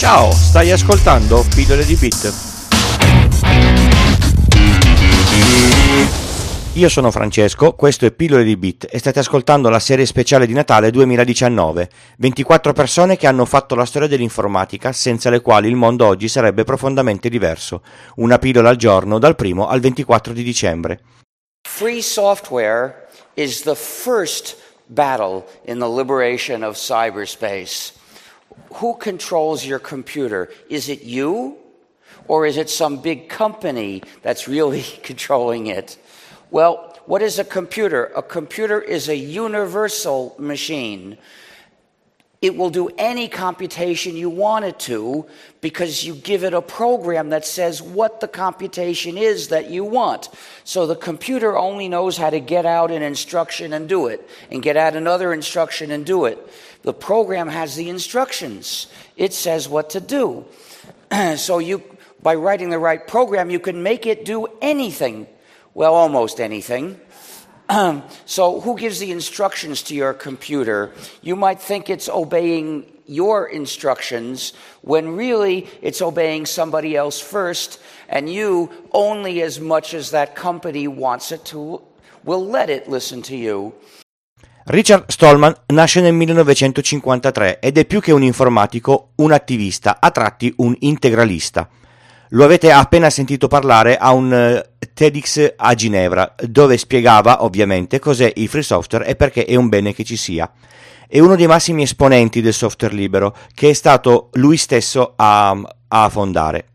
[0.00, 2.32] Ciao, stai ascoltando Pillole di Bit.
[6.72, 10.54] Io sono Francesco, questo è Pillole di Bit e state ascoltando la serie speciale di
[10.54, 11.90] Natale 2019.
[12.16, 16.64] 24 persone che hanno fatto la storia dell'informatica senza le quali il mondo oggi sarebbe
[16.64, 17.82] profondamente diverso.
[18.16, 21.00] Una pillola al giorno dal 1 al 24 di dicembre.
[21.68, 24.56] Free software is the first
[24.86, 27.99] battle in the liberation of cyberspace.
[28.74, 30.50] Who controls your computer?
[30.68, 31.56] Is it you?
[32.28, 35.98] Or is it some big company that's really controlling it?
[36.50, 38.06] Well, what is a computer?
[38.16, 41.18] A computer is a universal machine.
[42.42, 45.26] It will do any computation you want it to
[45.60, 50.30] because you give it a program that says what the computation is that you want.
[50.64, 54.62] So the computer only knows how to get out an instruction and do it, and
[54.62, 56.38] get out another instruction and do it.
[56.82, 58.86] The program has the instructions,
[59.18, 60.46] it says what to do.
[61.36, 61.82] so you,
[62.22, 65.26] by writing the right program, you can make it do anything
[65.72, 67.00] well, almost anything.
[68.26, 70.90] so, who gives the instructions to your computer?
[71.22, 78.28] You might think it's obeying your instructions when really it's obeying somebody else first, and
[78.28, 81.82] you, only as much as that company wants it to,
[82.24, 83.72] will let it listen to you.
[84.66, 90.52] Richard Stallman nasce nel 1953 ed è più che un informatico, un attivista, a tratti
[90.58, 91.68] un integralista.
[92.32, 98.30] Lo avete appena sentito parlare a un uh, TEDx a Ginevra, dove spiegava ovviamente cos'è
[98.36, 100.48] il free software e perché è un bene che ci sia.
[101.08, 106.08] È uno dei massimi esponenti del software libero, che è stato lui stesso a, a
[106.08, 106.66] fondare.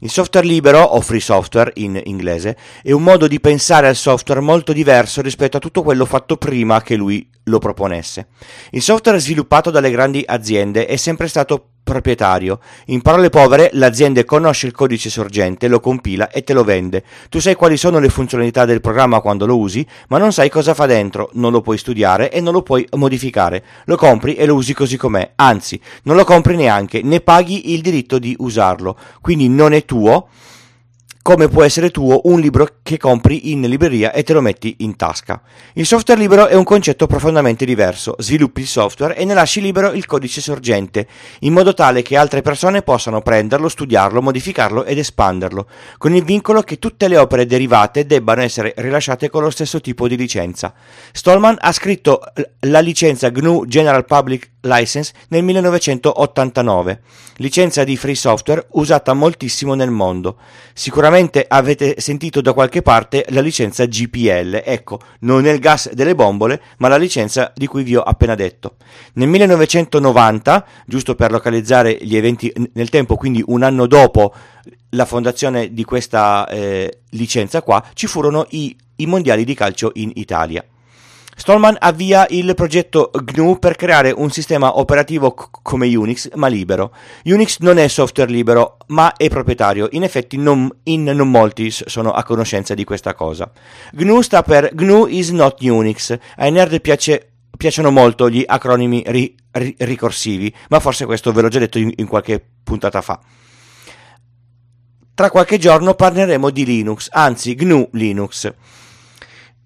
[0.00, 4.40] Il software libero, o free software in inglese, è un modo di pensare al software
[4.40, 8.28] molto diverso rispetto a tutto quello fatto prima che lui lo proponesse.
[8.72, 12.60] Il software sviluppato dalle grandi aziende è sempre stato proprietario.
[12.86, 17.02] In parole povere, l'azienda conosce il codice sorgente, lo compila e te lo vende.
[17.30, 20.74] Tu sai quali sono le funzionalità del programma quando lo usi, ma non sai cosa
[20.74, 23.64] fa dentro, non lo puoi studiare e non lo puoi modificare.
[23.86, 25.32] Lo compri e lo usi così com'è.
[25.36, 28.96] Anzi, non lo compri neanche, ne paghi il diritto di usarlo.
[29.20, 30.28] Quindi non è tuo
[31.28, 34.96] come può essere tuo un libro che compri in libreria e te lo metti in
[34.96, 35.42] tasca.
[35.74, 38.14] Il software libero è un concetto profondamente diverso.
[38.16, 41.06] Sviluppi il software e ne lasci libero il codice sorgente,
[41.40, 45.66] in modo tale che altre persone possano prenderlo, studiarlo, modificarlo ed espanderlo,
[45.98, 50.08] con il vincolo che tutte le opere derivate debbano essere rilasciate con lo stesso tipo
[50.08, 50.72] di licenza.
[51.12, 52.22] Stallman ha scritto
[52.60, 57.00] la licenza GNU General Public License nel 1989,
[57.36, 60.36] licenza di free software usata moltissimo nel mondo.
[60.72, 61.16] Sicuramente
[61.48, 66.60] avete sentito da qualche parte la licenza GPL, ecco, non è il gas delle bombole,
[66.78, 68.76] ma la licenza di cui vi ho appena detto.
[69.14, 74.32] Nel 1990, giusto per localizzare gli eventi nel tempo, quindi un anno dopo
[74.90, 80.12] la fondazione di questa eh, licenza qua, ci furono i, i mondiali di calcio in
[80.14, 80.64] Italia.
[81.38, 86.92] Stallman avvia il progetto GNU per creare un sistema operativo c- come Unix, ma libero.
[87.26, 89.86] Unix non è software libero, ma è proprietario.
[89.92, 93.48] In effetti non, in non molti sono a conoscenza di questa cosa.
[93.92, 96.18] GNU sta per GNU is not Unix.
[96.38, 101.48] Ai nerd piace, piacciono molto gli acronimi ri, ri, ricorsivi, ma forse questo ve l'ho
[101.48, 103.20] già detto in, in qualche puntata fa.
[105.14, 108.52] Tra qualche giorno parleremo di Linux, anzi GNU Linux.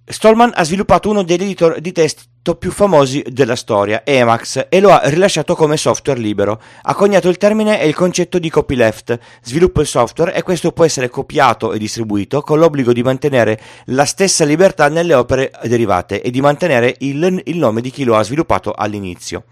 [0.04, 4.90] Stallman ha sviluppato uno degli editor di testo più famosi della storia, Emacs, e lo
[4.90, 6.60] ha rilasciato come software libero.
[6.82, 10.84] Ha coniato il termine e il concetto di copyleft, sviluppo il software e questo può
[10.84, 16.32] essere copiato e distribuito con l'obbligo di mantenere la stessa libertà nelle opere derivate e
[16.32, 19.44] di mantenere il, il nome di chi lo ha sviluppato all'inizio.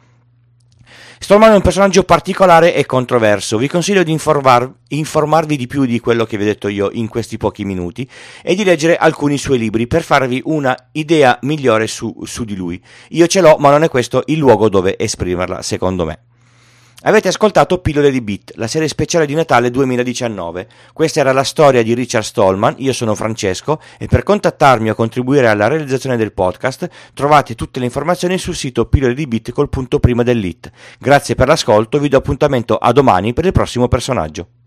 [1.19, 3.59] Stallman è un personaggio particolare e controverso.
[3.59, 7.09] Vi consiglio di informar- informarvi di più di quello che vi ho detto io in
[7.09, 8.09] questi pochi minuti
[8.43, 12.83] e di leggere alcuni suoi libri per farvi una idea migliore su, su di lui.
[13.11, 16.30] Io ce l'ho, ma non è questo il luogo dove esprimerla, secondo me.
[17.03, 20.69] Avete ascoltato Pillole di Beat, la serie speciale di Natale 2019.
[20.93, 25.49] Questa era la storia di Richard Stallman, io sono Francesco e per contattarmi o contribuire
[25.49, 29.99] alla realizzazione del podcast trovate tutte le informazioni sul sito pillole di Beat col punto
[29.99, 30.71] prima dell'it.
[30.99, 34.60] Grazie per l'ascolto, vi do appuntamento a domani per il prossimo personaggio.